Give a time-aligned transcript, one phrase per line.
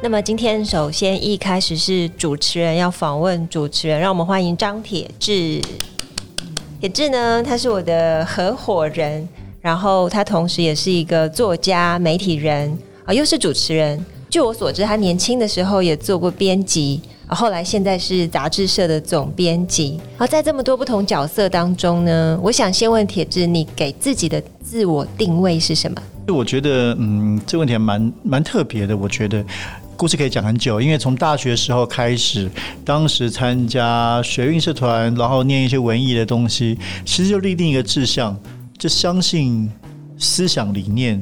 [0.00, 5.60] 那么今天首先一开始是主持人要访问主持人，让我们欢迎张铁志。
[6.78, 9.28] 铁志呢，他是我的合伙人，
[9.60, 14.02] 然后他同时也是一个作家、媒体人啊，又是主持人。
[14.30, 20.00] 据我所知，他年轻的时候也做过编辑，啊，后来现在是杂志社的总编辑。
[20.16, 26.00] 而在这么多不同角色当中呢，我想先问铁志，你给自己的自我定位是什么？
[26.28, 28.96] 我觉得，嗯，这个问题还蛮蛮特别的。
[28.96, 29.44] 我觉得。
[29.98, 32.48] 故事可以讲很久，因为从大学时候开始，
[32.84, 38.38] 当时参加学运社团，然后念一些文艺的东西，其实就立定一个志向，
[38.78, 39.68] 就相信
[40.16, 41.20] 思想理念。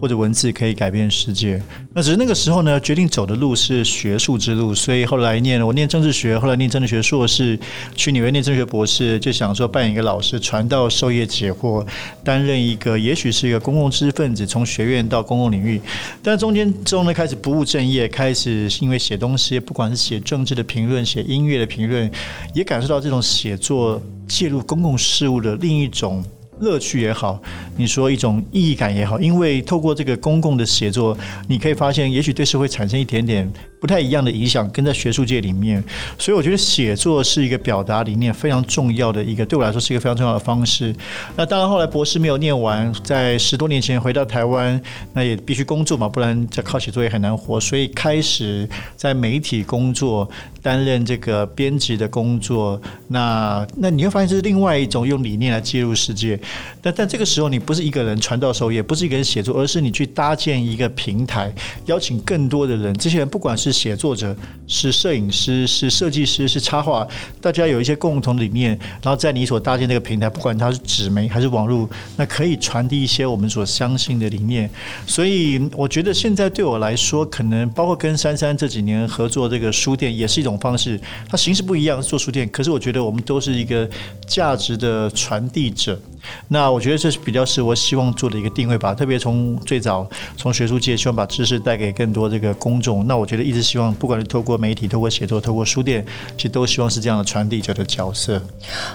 [0.00, 1.60] 或者文字可以改变世界，
[1.94, 7.58] 那只是那个时候呢，决定走的路是学术之路，所以后来念了我念政治学，后来念政治学硕士，
[7.94, 11.86] 去纽约念政治学博士，就想说扮演一个老师，传道授业解惑，
[12.22, 15.80] 担任一个也许是一个公共知识分子，从学院到公共领域，
[16.22, 22.10] 但中间之后呢，开始不务正业，开始因为写东西，不管是写政治的评论，写音乐的评论，
[22.54, 26.22] 也感受到这种写作介入公共事务的另一种。
[26.60, 27.40] 乐趣也好，
[27.76, 31.16] 你说一种意义感也好，因为透过这个公共的写作，
[31.48, 33.50] 你可以发现，也许对社会产生一点点
[33.86, 35.80] 不太一样的影响，跟在学术界里面。
[36.18, 40.92] 所以我觉得写作是一个表达理念非常重要的一个，对我来说是一个非常重要的方式。
[41.36, 47.60] 那当然后来博士没有念完，在十多年前回到台湾，那也必须工作嘛，不然再靠写作也很难活。
[47.60, 50.28] 所以开始在媒体工作，
[50.60, 52.80] 担任这个编辑的工作。
[53.06, 56.36] 那那你会发现这是另外一种用理念来介入世界。
[56.82, 61.54] 但但这个时候，你不是一个人传道授业，不是一个人写作，而是你去搭建一个平台，
[61.84, 62.92] 邀请更多的人。
[62.98, 64.34] 这些人不管是写作者、
[64.66, 67.06] 是摄影师、是设计师、是插画，
[67.40, 68.70] 大家有一些共同的理念，
[69.02, 74.70] 然后在你所搭建这个平台，不管它是纸媒还是网络，那可以传递一些我们所相信的理念。
[75.06, 80.98] 所以我觉得现在对我来说，可能包括跟珊珊这几年合作这个书店，也是一种方式。
[81.28, 83.88] 它形式不一样，做书店，可是我觉得我们都是一个
[84.26, 86.00] 价值的传递者。
[86.48, 93.06] 那我觉得这是比较是我希望做的一个定位吧，特别从最早从学术界希望把知识带给更多这个公众。
[93.06, 96.04] 那我觉得一直希望，不管是透过媒体、透过写作、透过书店，
[96.36, 98.40] 其实都希望是这样的传递者的角色。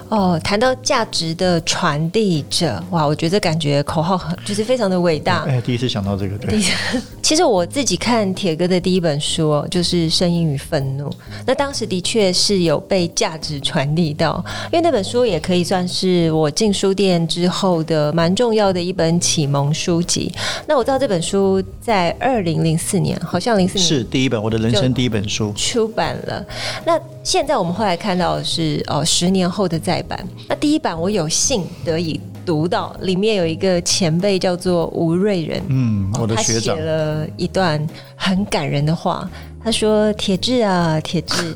[0.09, 5.43] 哦，谈到价值的传递者，哇，我觉得感觉口号很就是非常的伟大。
[5.43, 6.61] 哎，第一次想到这个，对。
[7.21, 11.07] 其实我自己看铁哥的第一本书就是《声音与愤怒》，
[11.45, 17.20] 那当时的确是有被价值传递到，因为那本书也可以算是我进书店。
[17.27, 20.31] 之后的蛮重要的一本启蒙书籍。
[20.67, 26.45] 那我知道这本书在二零零四年，好像零四年是第一本我的人生第一本书出版了。
[26.85, 30.27] 那现在我们后来看到的是哦，十年后的再版。
[30.47, 39.29] 那第一版我有幸得以读到，里面有一个前辈叫做吴瑞仁，嗯，我的学长，他写了一段很感人的话。
[39.63, 41.55] 他说：“铁志啊，铁志。”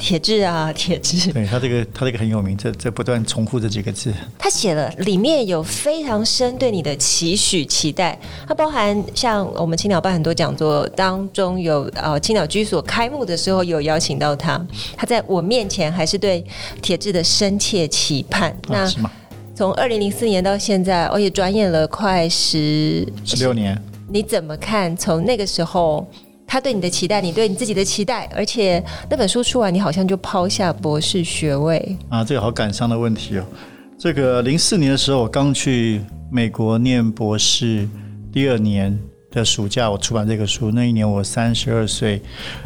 [0.00, 4.12] 铁质啊，铁质，对他这个，他这个很有名，这这不断重复这几个字。
[4.38, 8.18] 他写了，里面有非常深对你的期许、期待。
[8.48, 14.60] 它包含像我们青鸟办很多讲座当中有呃青鸟居所开幕的时候有邀请到他，
[14.96, 16.42] 他在我面前还是对
[16.80, 18.56] 铁质的深切期盼。
[18.68, 18.90] 那
[19.54, 23.80] 从二零零四年到现在，我也转眼了快十十六年。
[24.08, 24.96] 你怎么看？
[24.96, 26.10] 从那个时候？
[26.52, 32.24] 他对你的期待，你对你自己的期待，而且那本书出完，你好像就抛下博士学位啊！
[32.24, 33.44] 这个好感伤的问题哦。
[33.96, 37.88] 这个零四年的时候，我刚去美国念博士，
[38.32, 38.98] 第二年。
[39.30, 40.70] 的暑假，我出版这个书。
[40.72, 42.20] 那一年我三十二岁。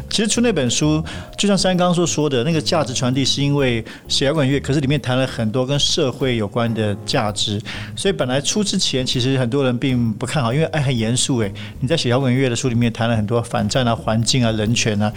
[0.09, 1.03] 其实出那本书，
[1.37, 7.61] 就像三刚所说的，那个价值传递是因为写摇滚乐，可是里面谈了很多跟社会有关的价值。
[7.95, 11.51] 所以本来出之前，其实很多人并不看好，因为哎很严肃哎。
[11.79, 15.11] 你在写摇滚乐的书里面谈了很多反战啊、环境啊、人权啊。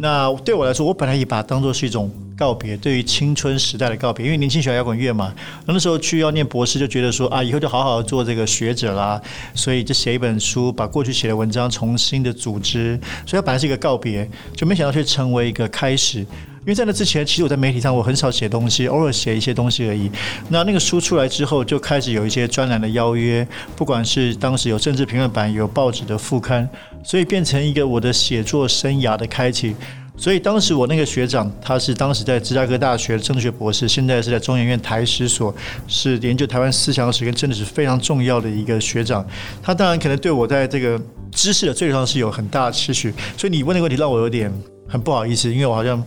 [0.00, 4.24] 那对我来说，我本来也把它当做是一种告别，对于青春时代的告别。
[4.24, 5.32] 因为年轻喜欢摇滚乐嘛，
[5.66, 9.20] 那时候去要念博士，就觉得说啊，以后就好好做这个学者啦，
[9.54, 12.98] 所以就写一本书，把过去写的文章重新的组织。
[13.26, 16.24] 所以它本来是一个告别，就没想到却成为一个开始。
[16.60, 20.10] 因为在那之前，其实我在媒体上我很少写东西，偶尔写一些东西而已。
[20.50, 26.68] 那那个书出来之后，就开始有一些专栏的邀约，不管是当时有政治评论版，有报纸的副刊，
[27.02, 29.74] 所以变成一个我的写作生涯的开启。
[30.16, 35.54] 所以当时我那个学长，他是当时在芝加哥大学政治学博士，现在是在中研院台史所，
[35.88, 39.26] 是研究台湾思想史跟政治史非常重要的一个学长。
[39.62, 41.00] 他当然可能对我在这个
[41.32, 43.14] 知识的最上是有很大的期许。
[43.36, 44.52] 所以你问的问题，让我有点。
[44.90, 46.02] 很不好意思，因为我好像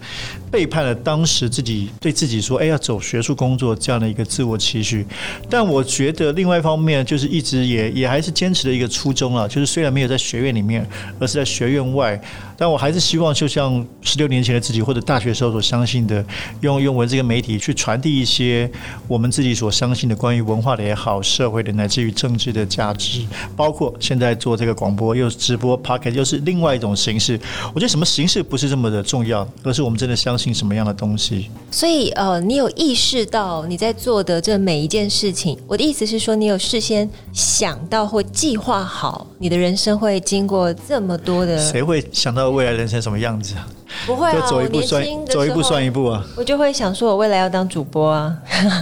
[0.52, 5.06] 背叛了当时自己对自己说“哎，要走学术工作”这样的一个自我期许。
[5.50, 10.86] 但我觉得另外一方面，就是一直也也还是坚持的一个初衷啊，就是虽然没有在学院里面，
[11.18, 12.22] 而是在学院外，
[12.58, 16.26] 但我还是希望，就像十六年前的自己或者大学时候所相信的，
[16.60, 18.70] 用用文字跟媒体去传递一些
[19.08, 23.26] 我们自己所相信的关于文化的也好、社会的乃至于政治的价值。
[23.56, 27.40] 包括现在做这个广播，又是直播 Podcast 又是另外一种形式。
[27.74, 28.73] 我觉得什么形式不是。
[28.74, 31.52] 这么的重要，而是我们真的相信什么样的东西。
[31.70, 35.56] 所以，呃，你有意识到你在做的这每一件事情。
[35.68, 41.56] 我的意思是说，你有事先想到或计划好你的人生会经过这么多的。
[41.60, 43.68] 谁会想到未来人生什么样子啊？
[44.08, 46.26] 不会啊，走一步算走一步算一步啊。
[46.36, 48.36] 我就会想说，我未来要当主播啊。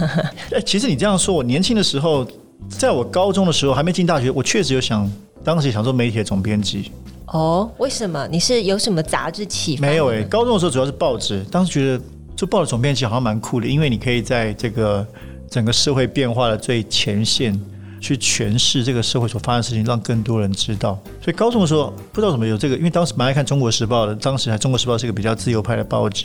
[0.56, 2.26] 哎，其实你这样说，我年轻的时候，
[2.66, 5.06] 在我高中的时候还没进大学，我确实有想，
[5.44, 6.90] 当时想做媒体的总编辑。
[7.26, 8.28] 哦，为什么？
[8.30, 9.86] 你是有什么杂志启发？
[9.86, 12.04] 没有诶、高中的时候主要是报纸，当时觉得
[12.36, 15.06] 做报纸总编辑好像蛮酷的，因为你可以在这个
[15.48, 17.58] 整个社会变化的最前线。
[18.02, 20.98] 去诠释这个社会所发生的事情，让更多人知道。
[21.22, 26.24] 所以高中的时候不知道怎么有这个，因为当时蛮爱看《中国时报》的，当时还《中国时报》是一个比较自由派的报纸，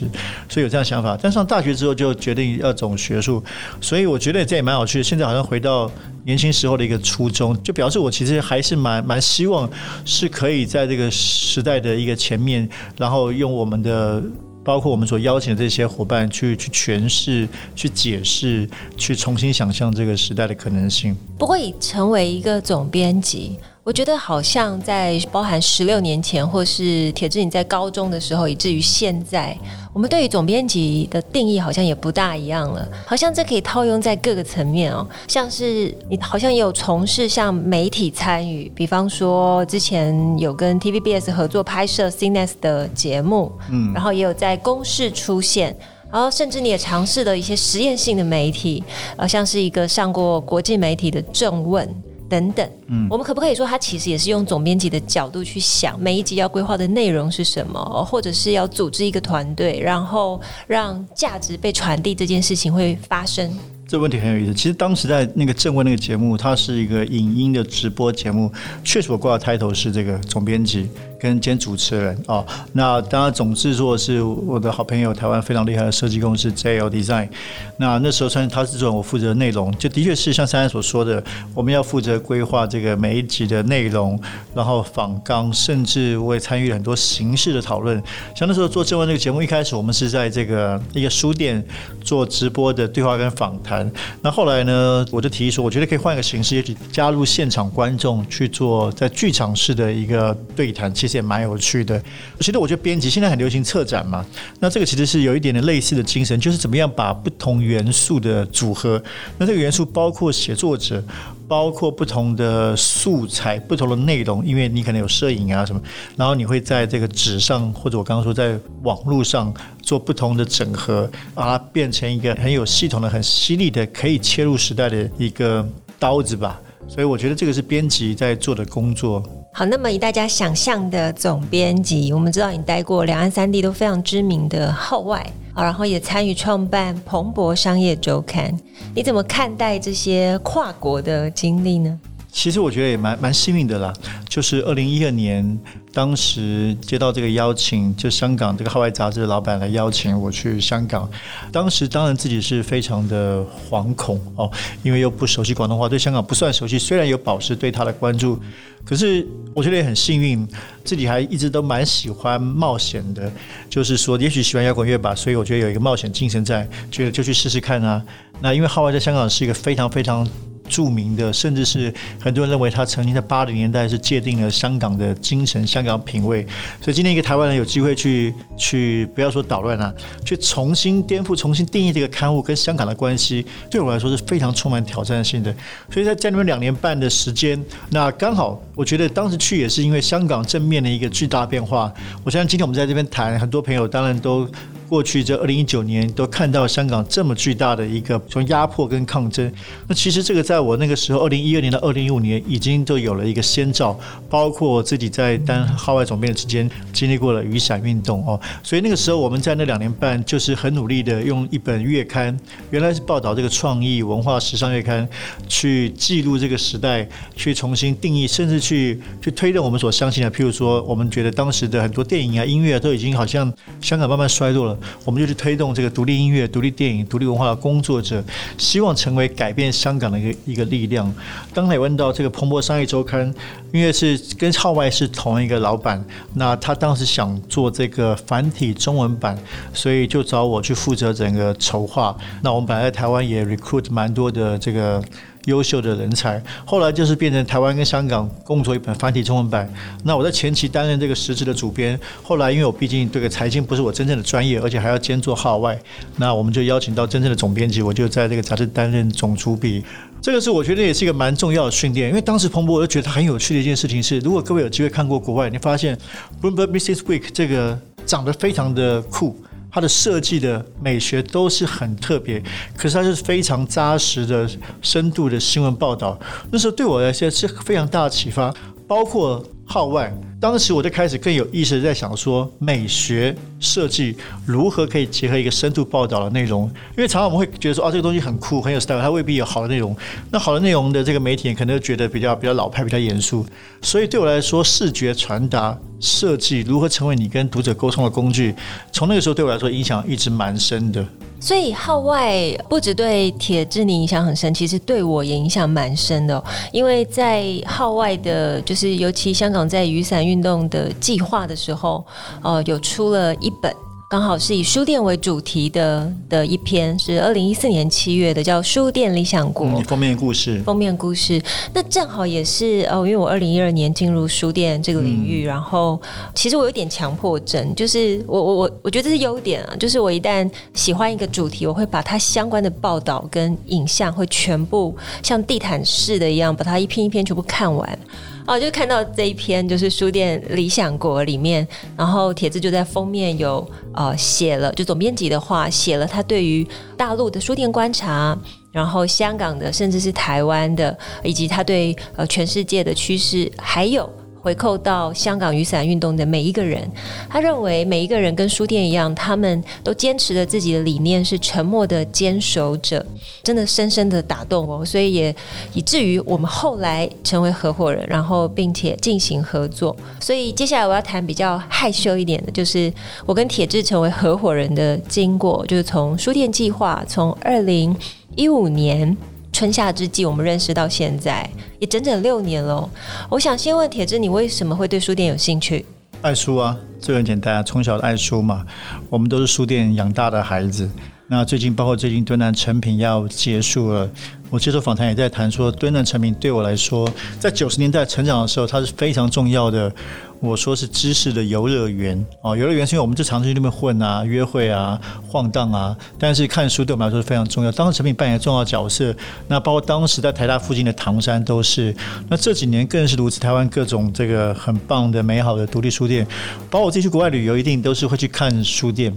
[0.49, 1.15] 所以有这样想法。
[1.21, 3.43] 但上大学之后就决定要走学术，
[3.79, 5.03] 所以我觉得这也蛮有趣的。
[5.03, 5.89] 现在好像回到
[6.25, 9.69] 年轻时候的一个初衷，就表示我其实还是蛮蛮希望
[10.03, 14.23] 是可以在这个时代的一个前面，然后用我们的。
[14.67, 21.15] 包括我们所邀请的这些伙伴去去诠释、去解释、去重新想象这个时代的可能性。
[21.37, 23.57] 不过，以成为一个总编辑。
[23.87, 29.57] 我觉得好像在包含十六年前，或是铁志你在高中的时候，以至于现在，
[29.93, 32.85] 我们对于总编辑的定义好像也不大一样了。
[33.05, 45.73] 好像这可以套用在各个层面哦，像是你好像也有从事像媒体参与，比方说之前有跟 TVBS 合作拍摄 CNES 的节目，嗯，然后也有在公视出现，
[46.11, 48.83] 然后甚至你也尝试了一些实验性的媒体，
[49.15, 51.89] 呃，像是一个上过国际媒体的政问。
[52.29, 63.51] 等等，嗯，我们可不可以说，他其实也是用总编辑的角度去想每一集要规划的内容是什么，或者是要组织一个团队，然后让价值被传递这件事情会发生？
[63.87, 64.53] 这问题很有意思。
[64.53, 68.51] 其实当时在那个正问那个节目，它是一个影音的直播节目，
[68.83, 70.89] 确实我挂的 title 是这个总编辑。
[71.19, 77.29] 跟兼主持人哦，那当然总制作是我的好朋友，台湾非常厉害的设计公司 JL Design。
[77.77, 81.23] 那那时候算是他制作，我负责内容，就的确是像珊珊所说的，
[81.53, 84.19] 我们要负责规划这个每一集的内容，
[84.55, 88.01] 然后访纲，甚至我也参与了很多形式的讨论。
[88.35, 91.63] 像那时候做正文这个节目，一开始我们是在这个一个书店
[92.01, 93.89] 做直播的对话跟访谈。
[94.21, 100.91] 那后来呢，我就提议说，我觉得可以换一个形式，也许加入现场观众去做在剧场式的一个对谈。
[100.93, 102.01] 其实也蛮有趣的。
[102.39, 104.25] 其实我觉得编辑现在很流行策展嘛，
[104.59, 109.01] 那这个其实是有一点点类似的精神，就是怎么样把不同元素的组合。
[109.37, 111.03] 那这个元素包括写作者，
[111.47, 115.81] 包括不同的素材、不同的内容，因为你可能有摄影啊什么，
[116.15, 125.67] 然后你会在这个纸上或者我刚刚说在网络上做不同的整合，把它变成一个很有系统的、很犀利的、可以切入时代的一个
[125.97, 126.59] 刀子吧。
[126.87, 129.21] 所以我觉得这个是编辑在做的工作。
[129.57, 135.17] 好，那么以大家想象的总编辑，我们知道你待过两岸三地都非常知名的号外
[135.55, 138.51] 啊，然后也参与创办《彭博商业周刊》，
[138.93, 141.99] 你怎么看待这些跨国的经历呢？
[142.31, 143.91] 其实我觉得也蛮蛮幸运的啦，
[144.29, 145.59] 就是二零一二年，
[145.91, 151.09] 当时接到这个邀请，就香港这个号外杂志的老板来邀请我去香港，
[151.51, 154.51] 当时当然自己是非常的惶恐哦，
[154.83, 156.77] 因为又不熟悉广东话，对香港不算熟悉。
[156.77, 158.39] 虽然有保持对他的关注，
[158.85, 160.47] 可是我觉得也很幸运，
[160.83, 163.31] 自己还一直都蛮喜欢冒险的，
[163.67, 168.03] 就是说，也许喜欢摇滚乐吧，所以我觉得有一个冒险精神在，觉得就去试试看啊。
[168.41, 170.27] 那因为号外在香港是一个非常非常。
[170.67, 176.45] 著名的，甚至是很多人认为他曾经在八零年代是界定了香港的精神、香港品味。
[176.81, 179.93] 所以今天一个台湾人有机会去去，不要说捣乱啊，
[180.25, 185.53] 去重新颠覆、重新定义这个刊物跟香港的关系，对我来说是非常充满挑战性的。
[185.91, 191.91] 所以在在那边两年半的时间，那刚好我觉得当时去也是因为香港正面的一个巨大变化。
[192.23, 194.47] 我相信今天我们在这边谈，很多朋友当然都。
[194.87, 199.51] 过去这二零一九年都看到香港这么巨大的一个从压迫跟抗争，
[199.87, 212.37] 那其实这个在我那个时候二零一二年到二零一五年已经都有了一个先兆，包括我自己在当号外总编的期间经历过了雨伞运动哦，所以那个时候我们在那两年半就是很努力的用一本月刊，
[212.71, 215.07] 原来是报道这个创意文化时尚月刊，
[215.47, 223.51] 去记录这个时代，去重新定义，甚至去去推动我们所相信的，譬如说我们觉得当时的很多电影啊、音乐啊都已经好像
[223.81, 224.76] 香港慢慢衰落了。
[225.05, 228.23] 我们就去推动这个独立音乐、独立电影、独立文化的工作者，
[228.57, 231.13] 希望成为改变香港的一个一个力量。
[231.53, 233.33] 刚才问到这个彭博商业周刊，
[233.71, 236.03] 因为是跟号外是同一个老板，
[236.33, 239.37] 那他当时想做这个繁体中文版，
[239.73, 242.15] 所以就找我去负责整个筹划。
[242.41, 245.03] 那我们本来在台湾也 recruit 蛮多的这个。
[245.47, 249.71] 优秀的人才，后来就是变成台湾跟香港共做一本繁体中文版。
[250.03, 255.77] 那我在前期担任这个实质的主编，后来因为我毕竟这个财经不是我真正的专业，而且还要兼做号外，
[256.17, 259.83] 那我们就邀请到真正的总编辑，我就在这个杂志担任总主笔。
[260.21, 265.97] 这个是我觉得也是一个蛮重要的训练，因为当时彭博我就觉得很有趣的一件事情是，如果各位有机会看过国外，你发现
[266.41, 269.39] Bloomberg Business Week 这个长得非常的酷。
[269.77, 272.41] 它的设计的美学都是很特别，
[272.75, 274.49] 可是它是非常扎实的、
[274.81, 276.19] 深度的新闻报道。
[276.51, 278.51] 那时候对我来说是非常大的启发，
[278.87, 280.11] 包括号外。
[280.39, 284.15] 当时我就开始更有意识的在想说，美学设计
[284.45, 286.65] 如何可以结合一个深度报道的内容？
[286.95, 289.97] 因为常常我们会觉得说，啊，这个东西很酷，很有 style，它未必有好的内容。
[290.29, 293.43] 那好的内容的这个媒体可能就觉得比较比较老派，比较严肃。
[293.81, 298.53] 所以对我来说，视觉传达设计如何成为你跟读者沟通的工具，
[298.91, 301.03] 从那个时候对我来说影响一直蛮深的。
[301.39, 306.43] 所以号外不只对铁志你影响很深，其实对我也影响蛮深的。
[306.71, 312.05] 因为在号外的，就是尤其香港在雨伞运动的计划的时候，
[312.43, 313.73] 呃，有出了一本。
[314.09, 319.67] 刚好是以书店为主题的的一篇，是二零一四年七月的，叫《书店理想国》。
[319.69, 320.61] 嗯，封面故事。
[320.63, 321.43] 封面故事，
[321.73, 326.01] 那正好也是哦，因为我二零一二年进入书店这个领域，嗯、然后
[326.33, 337.99] 其实我有点强迫症，就是我我我我觉得这是优点啊，就是我一旦喜欢一个主题，我会把它相关的报道跟影像会全部像地毯式的一样，把它一篇一篇全部看完。
[338.47, 348.37] 哦，就看到这一篇，就是书店理想国里面，然后铁子就在封面有呃写了，就总编辑的话写了他对于大陆的书店观察，
[348.71, 354.09] 然后香港的，甚至是台湾的，以及他对呃全世界的趋势，还有。
[354.41, 356.89] 回扣到香港雨伞运动的每一个人，
[357.29, 363.05] 他认为每一个人跟书店一样，他们都坚持了自己的理念，是沉默的坚守者，
[363.43, 365.35] 真的深深的打动我，所以也
[365.73, 369.95] 以至于我们后来成为合伙人，然后并且进行合作。
[370.19, 372.91] 所以接下来我要谈比较害羞一点的，就是
[373.25, 377.95] 我跟铁志成为合伙人的经过，就是从书店计划，从二零
[378.35, 379.15] 一五年。
[379.57, 381.49] 春夏之际，我们认识到现在
[381.79, 382.87] 也整整六年了。
[383.27, 385.83] 我想先问铁志，你为什么会对书店有兴趣？
[386.21, 388.63] 爱书啊，这个很简单啊，从小爱书嘛。
[389.09, 390.87] 我们都是书店养大的孩子。
[391.27, 394.07] 那最近，包括最近敦南成品要结束了，
[394.49, 399.91] 我接受访谈也在谈说，敦南诚品对我来说，在九十年代成长的时候，它是非常重要的。
[400.39, 405.97] 我说是知识的游乐园哦，游乐园是因为我们就常去那边混啊、约会啊、晃荡啊。
[406.19, 409.11] 但是看书对我们来说是非常重要，当时诚品扮演重要角色。
[409.47, 411.91] 那包括当时在台大附近的唐山都是。
[412.29, 416.23] 那这几年更是如此，台湾各种这个很棒的、美好的独立书店。
[416.69, 419.11] 包括我自己去国外旅游，一定都是会去看书店。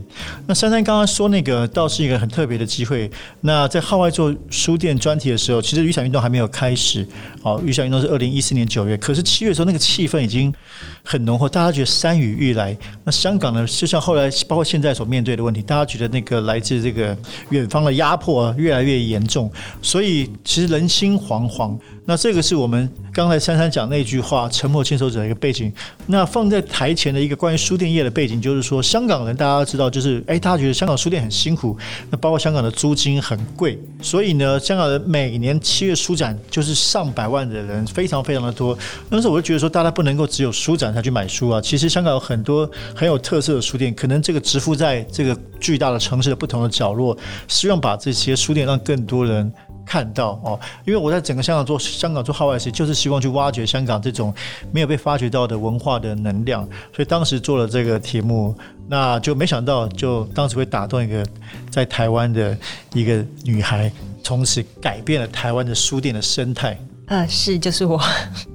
[0.47, 3.11] 那珊珊刚刚说那个倒是一个很特别的机会。
[3.43, 7.07] 那在号外做书店专题的时候，其实雨伞运动还没有开始。
[7.43, 10.53] 哦，雨伞运动是二零一四年九月，可是七月的时候那个气氛已经。
[11.03, 12.77] 很浓厚，大家觉得山雨欲来。
[13.05, 13.67] 那香港呢？
[13.67, 17.17] 就像后来，包括现在所面对的问题，大家觉得那个来自这个
[17.49, 19.50] 远方的压迫越来越严重，
[19.81, 21.77] 所以其实人心惶惶。
[22.11, 25.73] 那这个是我们刚才珊珊讲那句话“沉默坚守者”的一个背景。
[26.07, 31.79] 那放在台前的一个关于书店业的背景，就是说香港人大家知道，就是哎，大家觉得香港书店很辛苦。
[32.11, 38.76] 那包括香港的租金很贵，所以呢，香港人每年七月书展就是上百万的人，非常非常的多。
[39.09, 41.61] 那时候我就觉得说，大家不能够只有书展才去买书啊。
[41.61, 49.52] 其实香港有很多很有特色的书店，可能这个植附在这个巨大的城市的不同的角落，希望把这些书店让更多人。
[49.91, 50.59] 看到哦。
[50.85, 54.33] 因为我在整个香港做香港做号外时，就是希望去挖掘香港这种
[54.71, 56.63] 没有被发掘到的文化的能量，
[56.95, 58.55] 所以当时做了这个题目，
[58.87, 61.27] 那就没想到，就当时会打动一个
[61.71, 62.57] 在台湾的
[62.95, 63.91] 一个女孩，
[64.23, 66.79] 从此改变了台湾的书店的生态。
[67.07, 68.01] 呃，是，就是我。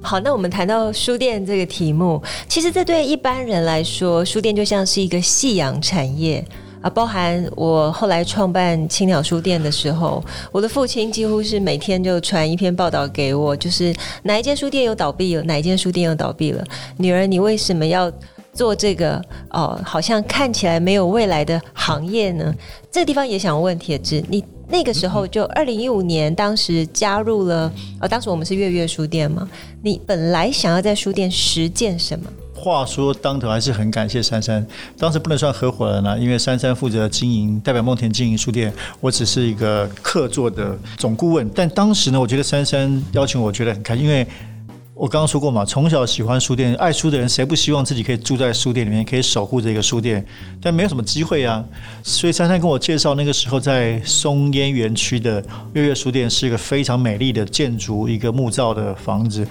[0.00, 6.42] 好，那我们谈到书店这个题目，其实这对一般人来说，书店就像是一个夕阳产业
[6.86, 6.90] 啊。
[6.90, 16.64] 包含我后来创办青鸟书店的时候，我的父亲几乎是每天就传一篇报道给我，就是哪一间书店又倒闭了，哪一间书店又倒闭了。
[16.98, 18.10] 女儿，你为什么要
[18.52, 19.22] 做这个？
[19.50, 22.54] 哦，好像看起来没有未来的行业呢？
[22.90, 24.44] 这个地方也想问铁志，你。
[24.68, 29.48] 那个时候就二零一五年，当时加入了，呃，当时我们是月月书店嘛。
[29.80, 32.28] 你本来想要在书店实践什么？
[32.56, 34.66] 话说当头还是很感谢珊珊，
[34.98, 41.48] 当时不能算合伙人了，因为珊珊负责经营，代表梦田经营书店，我只是一个客座的总顾问。
[41.54, 44.26] 但当时呢，我觉得珊珊邀请我，觉得很开心，因为。
[44.98, 50.24] 我刚刚说过嘛，从小喜欢书店，爱书的人谁不希望自己可以住在书店里面，可以守护这个书店？
[50.58, 51.62] 但没有什么机会啊。
[52.02, 55.44] 所以珊珊跟我介绍，那个时候在松烟园区的
[55.74, 59.46] 月月书店是一个非常美丽的建筑，一个木造的房子。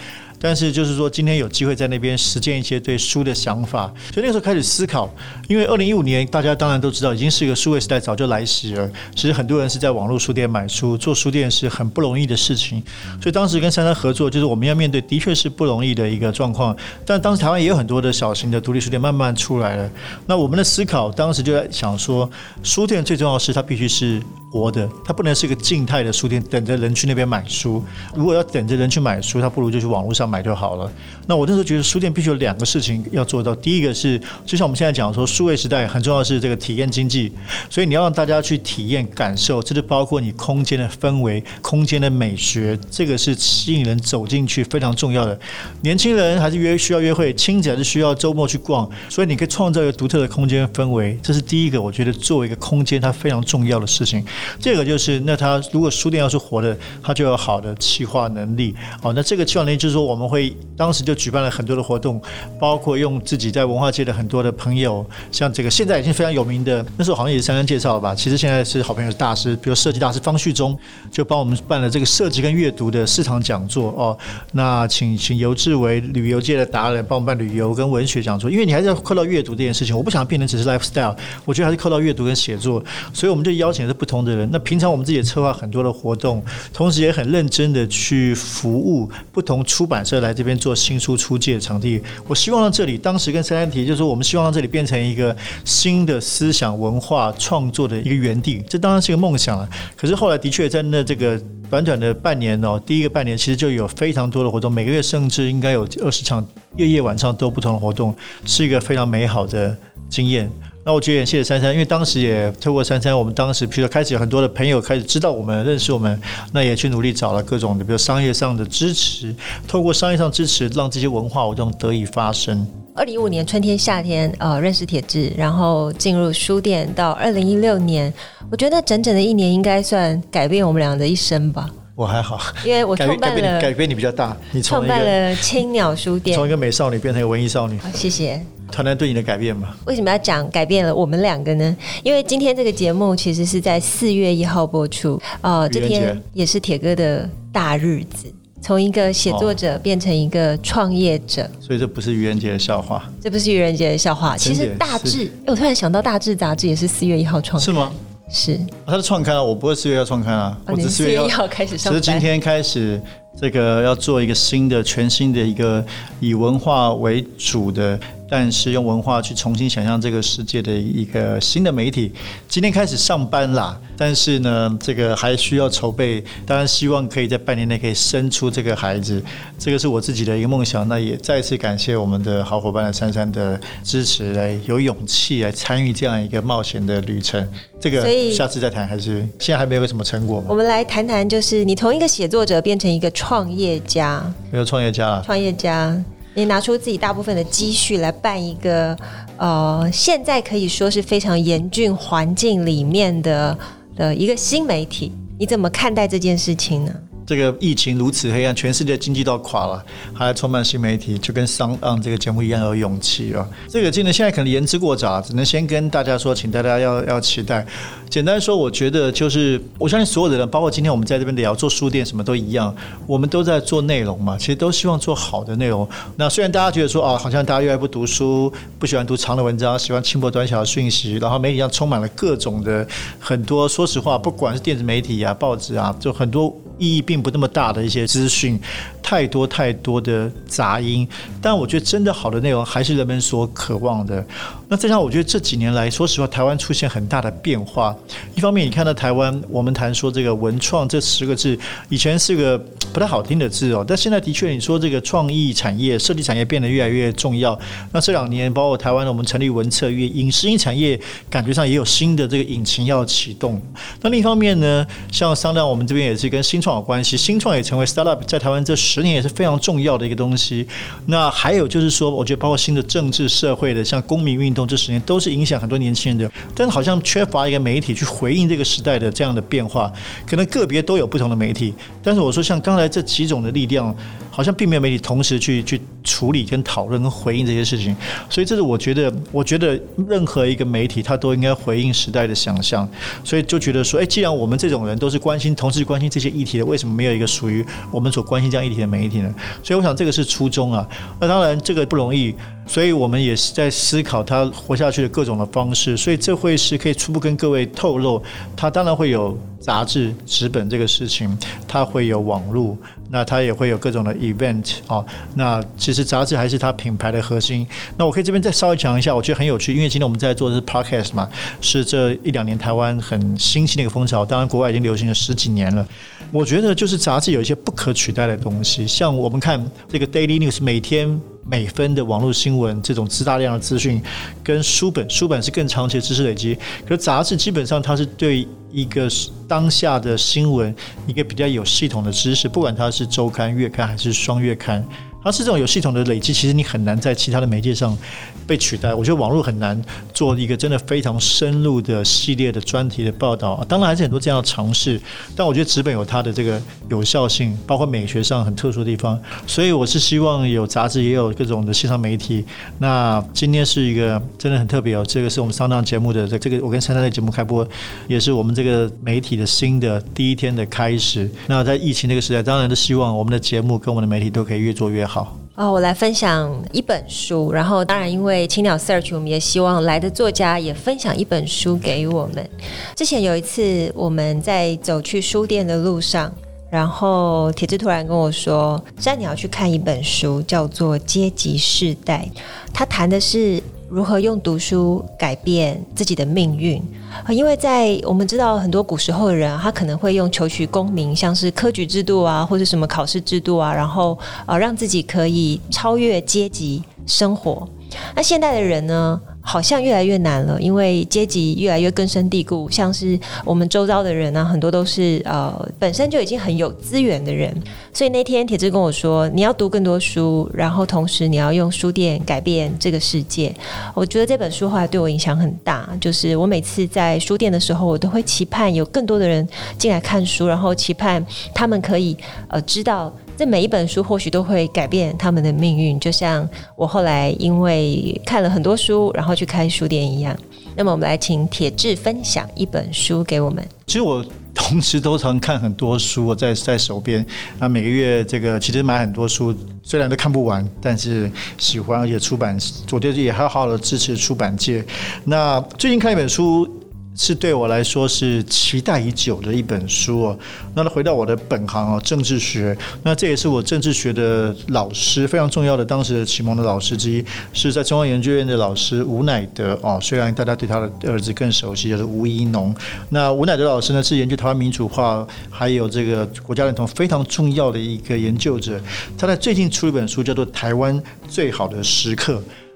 [0.46, 5.12] 但是就是说，今天有机会在那边实践一些对书的想法，所以那个时候开始思考。
[5.48, 8.88] 因为二零一五年，大家当然都知道，已经是一个数位时代，早就来袭了。
[9.16, 12.80] 其实很多人是在网络书店买书，做书店是很不容易的事情。
[13.20, 16.78] 所以当时跟珊珊合作，就是我们要面对的确是不容易的一个状况。
[17.04, 19.90] 但当时台湾也有很多的小型的独立书店慢慢出来了。
[20.28, 22.30] 那我们的思考当时就在想说，
[22.62, 24.22] 书店最重要的是它必须是
[24.52, 27.84] 活的，它不能是一个静态的书店，等着人去那边买书。
[28.14, 30.35] 如果要等着人去买书，它不如就去网络上买。
[30.36, 30.92] 买就好了。
[31.28, 33.56] 那我那时候觉得书店必须有两个事情要做到。
[33.56, 37.32] 第一个是，就像我们现在讲说，数位时代很重要的是这个体验经济，
[37.70, 45.40] 所以你要让大家去体验、感受，这就包括你空间的氛围、空间的美学，这个是吸引人走进去非常重要的。
[45.82, 51.82] 年轻人还是约需要约会，亲子还是需要周末去逛，所以你可以创造一个独特的空间氛围，这是第一个。
[51.82, 54.26] 我觉得作为一个空间，它非常重要的事情。
[54.60, 58.76] 这个就是，那它如果书店要是活的，它就有好的企划能力。
[59.02, 60.26] 好，那这个企划能力就是说我我们。
[60.26, 62.22] 会当时就举办了很多的活动，
[62.60, 68.14] 包括用自己在文化界的很多的朋友，像这个现在已经非常有名的，那时候好像也是珊珊介绍了吧？
[68.14, 70.78] 其实现在是好朋友大师，比如设计大师方旭中，
[71.12, 74.18] 就帮我们办了这个设计跟阅读的四场讲座哦。
[74.52, 84.50] 那请请游志为旅游界的达人帮我们办旅游跟文学讲座，因为你还是要扣到阅读这件事情，我不想变成只是 lifestyle，我觉得还是扣到阅读跟写作，所以我们就邀请的是不同的人。
[84.52, 90.16] 那平常我们自己也策划很多的活动，同时也很认真的去服务不同出版社。
[90.26, 99.70] 来这边做新书出借的场地，我希望让这里当时跟珊珊提，就是说我们希望让这里变成一个新的思想文化创作的一个园地，这当然是一个梦想了。
[99.96, 101.40] 可是后来的确在那这个
[101.70, 106.44] 短短的半年哦，第一个半年其实就有非常多的活动，每个月甚至应该有二十场，
[106.78, 108.16] 夜夜晚上都不同的活动，
[108.46, 109.76] 是一个非常美好的
[110.10, 110.50] 经验。
[110.88, 116.22] 那我觉得也谢谢珊珊，因为当时也透过珊珊，我们当时比如说开始有很多的朋友开始知道我们、认识我们，
[116.54, 119.36] 那也去努力找了各种的，比如商业上的支持，
[119.68, 122.68] 透过商业上支持，让这些文化活动得以发生。
[122.94, 128.14] 二零一五年春天、夏天，呃，认识铁志，然后进入书店，到二零一六年，
[128.52, 131.68] 我觉得整整的一年应该算改变我们俩的一生吧。
[131.96, 137.80] 我还好，因为我 创办了，改变，你比较大，你创办了青鸟书店，从一个美少女变成一个文艺少女。
[137.80, 138.40] 好，谢谢。
[138.72, 139.76] 团团对你的改变吗？
[139.86, 141.76] 为什么要讲改变了我们两个呢？
[142.04, 148.28] 因为今天这个节目其实是在四月一号播出，呃，这天也是铁哥的大日子，
[148.62, 154.36] 从一个写作者变成一个创业者，哦，所以这不是愚人节的笑话，这不是愚人节的笑话。
[154.36, 157.92] 其实大志，我突然想到，大志杂志也是四月一号创刊，是吗？
[158.28, 163.00] 是，他是创刊啊，我不会四月要创刊啊，我只是四月一号开始上班，只是今天开始。
[163.40, 165.86] 这个要做一个新的、全新的一个
[166.20, 172.12] 以文化为主的，但是用文化去重新想象这个世界的一个新的媒体。
[172.48, 176.24] 今天开始上班啦，但是呢，这个还需要筹备。
[176.46, 179.24] 当然，希望可以在半年内可以生出这个孩子，
[179.58, 180.88] 这个是我自己的一个梦想。
[180.88, 187.48] 那也再次感谢我们的好伙伴的珊珊的支持，来有勇气来参与这样一个冒险的旅程。
[187.80, 190.48] 这个下次再谈，还是现在还没有什么成果吗？
[190.50, 195.96] 我们来谈谈，就是你从一个写作者变成一个创业家，没有创业家啊，创业家，
[196.34, 198.98] 你拿出自己大部分的积蓄来办一个，
[199.38, 203.56] 呃，现在可以说是非常严峻环境里面的
[203.96, 206.94] 的一个新媒体，你怎么看待这件事情呢？
[207.26, 209.84] 这个疫情如此黑暗，全世界经济都垮了，
[210.14, 213.48] 还充满新媒体，就跟上岸这个节目一样有勇气啊！
[213.68, 217.66] 这个真的现在可能言之过早，只能先跟大家说，请大家要要期待。
[218.08, 222.74] 简单说，我觉得就是我相信所有的人，包括今天我们在这边聊做书店，什么都一样，
[223.08, 225.88] 我们都在做内容嘛，其实都希望做好的内容。
[226.16, 232.88] 那虽然大家觉得说啊，好像大家越来越不读书，不喜欢读长的文章，喜欢轻薄短小的讯息，然后媒体上充满了各种的
[233.20, 236.56] 很多，说实话，不管是电子媒体啊、报纸啊，就很多。
[236.78, 238.60] 意义并不那么大的一些资讯，
[239.06, 241.08] 太多太多的杂音，
[241.40, 244.26] 但我觉得真的好的内容还是人们所渴望的。
[244.68, 247.96] 那再加上我觉得这几年来说实话，台湾出现很大的变化。
[248.34, 251.56] 一方面，你看到台湾，我们谈说这个文创这十个字，
[251.88, 252.58] 以前是个
[252.92, 257.58] 不太好听的字哦，但现在的确，你说这个创意产业、设计产业变得越来越重要。
[257.92, 263.62] 那这两年，包括台湾，我们成立文策院，影视音产业感觉上也有新的这个引擎要启动。
[264.02, 270.66] 那另一方面呢，像商量我们这边也是跟新创有关系，新创也成为 startup 在台湾这十十年也是非常重要的一个东西。
[271.08, 279.92] 那还有就是说，我觉得包括新的政治社会的，像公民运动这十年都是影响很多年轻人的，但好像缺乏一个媒体去回应这个时代的这样的变化。
[280.26, 283.94] 可能个别都有不同的媒体，但是我说像刚才这几种的力量，
[284.36, 287.96] 好像并没有媒体同时去去处理、跟讨论、跟回应这些事情。
[288.30, 292.86] 所以这是我觉得，我觉得任何一个媒体他都应该回应时代的想象。
[293.24, 296.66] 所以就觉得说，哎，既然我们这种人都是关心、同时关心这些议题的。
[296.66, 299.34] 为什么没有一个属于我们所关心这样议题的媒体呢？
[299.64, 300.86] 所以我想这个是初衷啊。
[301.22, 302.36] 那当然这个不容易，
[302.68, 305.96] 所以我们也是在思考它活下去的各种的方式。
[305.96, 308.22] 所以这会是可以初步跟各位透露，
[308.56, 312.76] 它当然会有杂志、纸本这个事情，它会有网络，
[313.10, 315.04] 那它也会有各种的 event 啊。
[315.36, 317.66] 那其实杂志还是它品牌的核心。
[317.98, 321.30] 那我可以这边再稍微讲一下，我觉得很有趣，因为今天我们在做的是 podcast 嘛，
[321.62, 325.88] 是这一两年台湾很新兴的一个风潮，当然国外已经流行了十几年了。
[326.32, 334.02] 我觉得就是杂志有一些不可取代的东西，像我们看这个 Daily News 每天每分的网络新闻，这种资大量的资讯，
[334.44, 339.08] 跟书本，书本是更长期的知识累积，可是杂志基本上它是对一个
[339.48, 344.84] 当下的新闻一个比较有系统的知识，不管它是周刊、月刊还是双月刊。
[345.26, 347.98] 它是这种有系统的累积，其实你很难在其他的媒介上
[348.46, 348.94] 被取代。
[348.94, 349.82] 我觉得网络很难
[350.14, 353.66] 做一个真的非常深入的系列的专题的报道。
[353.68, 355.02] 当然还是很多这样的尝试，
[355.36, 356.62] 但我觉得纸本有它的这个
[356.92, 359.20] 有效性，包括美学上很特殊的地方。
[359.48, 362.46] 所以我是希望有杂志，也有各种的线上媒体。
[362.78, 367.68] 那今天是一个真的很特别哦，这个是我们上档节目的这个，我跟珊珊的节目开播，
[368.08, 371.28] 也是我们这个媒体的新的第一天的开始。
[371.48, 375.15] 那在疫情这个时代，当然都希望我们的节目跟我们的媒体都可以越做越好。
[375.16, 382.50] 好哦，我来分享一本书，然后当然因为青鸟 Search，我们也希望来的作家也分享一本书给我们。
[382.98, 386.30] 之前有一次我们在走去书店的路上，
[386.70, 392.30] 然后铁子突然跟我说：“珊，你要去看一本书，叫做《阶级世代》，
[392.74, 396.82] 他谈的是。”如何用读书改变自己的命运？
[397.30, 407.68] 因为在我们知道很多古时候的人，他可能会用求取功名，像是科举制度啊，或者什么考试制度啊，然后呃让自己可以超越阶级生活。
[408.16, 409.22] 那现代的人呢？
[409.48, 412.68] 好像越来越难了，因为阶级越来越根深蒂固。
[412.70, 417.56] 像是我们周遭的人呢、很多都是呃本身就已经很有资源的人。
[417.94, 423.54] 所以那天铁志跟我说，你要读更多书，然后同时你要用书店改变这个世界。
[423.94, 433.14] 我觉得这本书后来对我影响很大，就是我每次在书店的时候，我都会期盼有更多的人进来看书，然后期盼他们可以呃知道。
[433.38, 440.36] 这每一本书或许都会改变他们的命运，就像我后来因为看了很多书，然后去开书店一样。
[440.78, 443.66] 那么，我们来请铁志分享一本书给我们。
[443.88, 447.26] 其实我同时都常看很多书在在手边，
[447.60, 452.58] 那每个月这个其实买很多书，虽然都看不完，但是喜欢，而且出版，
[452.92, 454.84] 我觉得也还好好的支持出版界。
[455.26, 456.68] 那最近看一本书。
[457.16, 460.40] 是对我来说是期待已久的一本书哦。
[460.74, 462.78] 那回到我的本行哦，政治学。
[463.04, 467.24] 那这也是我政治学的老师非常重要的，当时的启蒙的老师之一，
[467.54, 469.98] 是在中央研究院的老师吴乃德哦。
[470.02, 472.76] 虽然大家对他的儿子更熟悉，就是吴怡农。
[473.10, 478.80] 那吴乃德老师呢，是研究台湾民主化还有这个国家认同非常重要的一个研究者。
[479.18, 482.34] 他在最近出一本书，叫做《台湾最好的时刻》。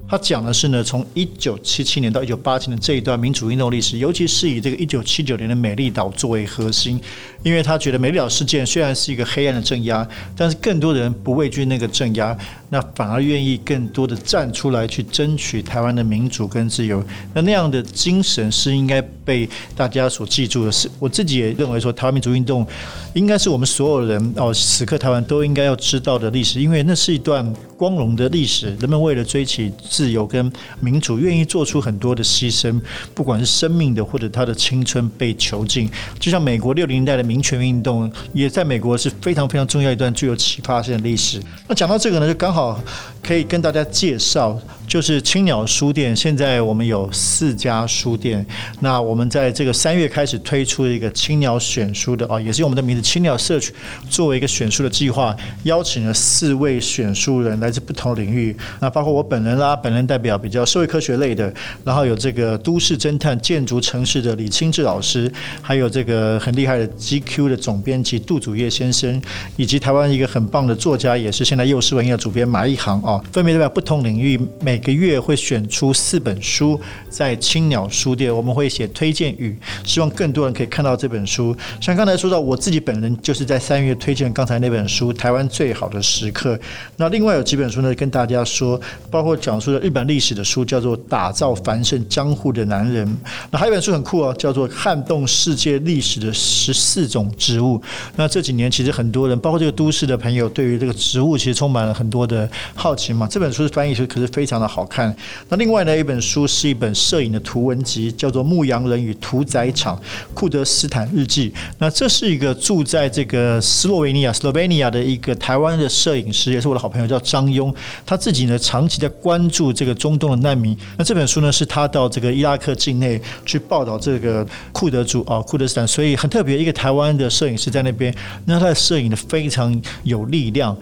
[0.10, 7.00] 他讲的是呢，从一九七七年到一九八七年这一段民主运动历史，尤其是以这个一九七九年的美丽岛作为核心，
[7.44, 12.36] 因为他觉得美丽岛事件虽然是一个黑暗的镇压，但是更多的人不畏惧那个镇压，
[12.70, 17.04] 那反而愿意更多的站出来去争取台湾的民主跟自由。
[17.36, 20.72] 那那样的精神是应该被大家所记住的。
[20.72, 22.66] 是我自己也认为说，台湾民主运动
[23.14, 32.78] 应该是我们所有人哦，此刻台湾都应该要知道的历史，因为那是一段光荣的历史，人们为了追求自由跟民主，愿意做出很多的牺牲，
[33.16, 35.90] 不管是生命的或者他的青春被囚禁。
[36.20, 41.42] 就像美国六零年代的民权运动，也在美国是非常非常重要一段具有启发性的历史。
[41.70, 42.78] 那讲到这个呢，就刚好
[43.24, 46.16] 可以跟大家介绍，就是青鸟书店。
[46.16, 48.44] 现在我们有四家书店，
[48.80, 53.72] 那我们在这个三月开始推出一个青鸟选书的啊，也是用我们的名字青鸟社区
[54.10, 69.22] 作为一个选书的计划，邀请了四位选书人来自不同领域，那包括我本人啦，本人代表比较社会科学类的，然后有这个都市侦探、建筑城市的李清志老师，还有这个很厉害的 GQ 的总编辑杜祖业先生，
[69.56, 81.54] 以及台湾一个很棒的作家，也是现在幼狮文艺的主编马一航啊，分别代表不同领域，每每个月会选出四本书，在青鸟书店我们会写推荐语，希望更多人可以看到这本书。
[81.82, 86.56] 像刚才说到，我自己本人就是在三月推荐刚才那本书《台湾最好的时刻》，
[86.96, 88.80] 那另外有几本书呢，跟大家说，
[89.12, 93.06] 包括讲述了日本历史的书，叫做《打造繁盛江户的男人》。
[93.52, 97.78] 那还有一本书很酷哦，叫做《撼动世界历史的十四种植物》。
[98.16, 103.28] 那这几年其实很多人，包括这个都市的朋友，对于这个植物其实充满了很多的好奇嘛。
[103.30, 105.14] 这本书的翻译是可是非常的好看。
[105.50, 110.00] 那另外呢，一本书是一本摄影的图文集，叫做《牧羊人与屠宰场：
[110.34, 111.50] 库德斯坦日记》。
[111.80, 117.74] 那这是一个住在这个斯洛维尼亚 （Slovenia） 的一个台湾的摄影师，也是我的好朋友，叫张庸。
[118.06, 120.78] 他自己呢，长期在关注这个中东的难民。
[120.98, 128.14] 那这本书呢，是他到这个伊拉克境内去报道这个库德族啊，库德斯坦，所以很特别，一个台湾的摄影师在那边，
[128.46, 130.78] 那他的摄影的非常有力量。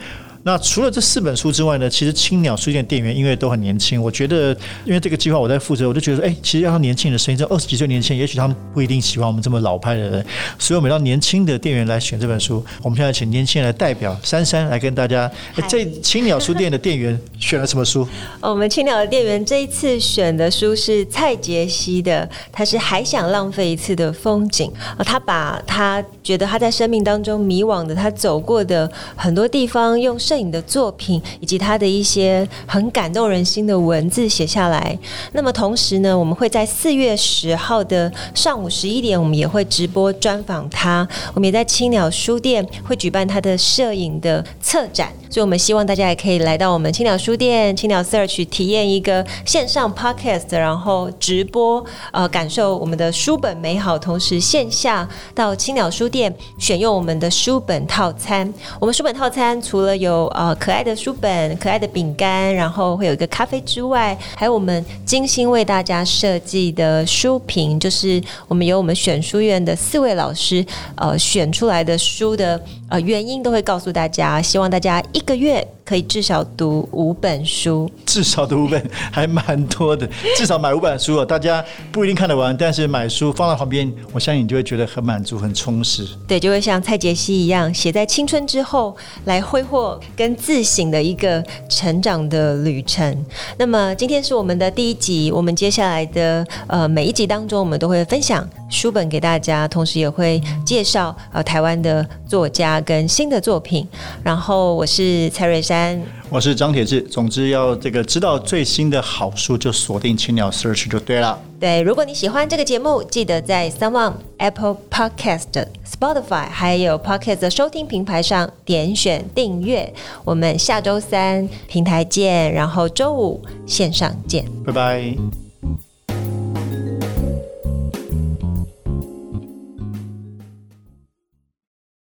[0.48, 4.56] 那除了这四本书之外呢，其实青鸟书店店员因为都很年轻，我觉得
[4.86, 10.26] 因为这个计划我在负责，我就觉得哎，其实要让年轻人的声音，这二十几岁年轻人，也许他们不一定喜欢我们这么老派的人，
[10.58, 12.64] 所以我们让年轻的店员来选这本书。
[12.82, 15.30] 我们现在请年轻人来代表珊珊来跟大家，
[15.68, 18.08] 这青鸟书店的店员 选了什么书？
[18.40, 34.97] 我们青鸟的店员这一次选的书是蔡杰西的，他是还想浪费一次的风景啊，他把他觉得他在生命当中迷惘的，他走过的很多地方用影的作品以及他的一些很感动人心的文字写下来。
[35.34, 41.08] 那么同时呢，我们会在四月十号的上午十一点，我们也会直播专访他。
[41.34, 53.97] 我们也在青鸟书店会举办他的摄影的策展，所以我们希望大家也可以来到我们青鸟书店、青鸟 Search 体验一个线上 Podcast，然后直播，呃，感受我们的书本美好。
[54.00, 58.54] 同时线下到青鸟书店选用我们的书本套餐。
[58.80, 86.06] 我们书本套餐除了有有呃，可爱的书本、可爱的饼干，然后会有一个咖啡之外，还有我们精心为大家设计的书评，就是我们由我们选书院的四位老师呃选出来的书的呃原因都会告诉大家，希望大家一个月可以至少读五本书，至少读五本还蛮多的，至少买五本书哦，大家不一定看得完，但是买书放在旁边，我相信你就会觉得很满足、很充实。
[86.28, 93.26] 对，就会像蔡杰西一样，写在青春之后来挥霍跟自省的一个成长的旅程。
[93.58, 103.88] 那么今天是我们的第一集，我们接下来的呃每一集当中，我们都会分享书本给大家，同时也会介绍呃台湾的作家跟新的作品。
[104.23, 107.01] 然后我是蔡瑞山，我是张铁志。
[107.01, 111.39] 总之要这个知道最新的好书，就锁定青鸟 Search 就对了。
[111.60, 119.91] 对，如果你喜欢这个节目，记得在 SoundOn Apple Podcast、Spotify 还有 Podcast 的收听平台上点选订阅。
[120.23, 125.47] 我们下周三平台见，然后周五线上见，拜拜。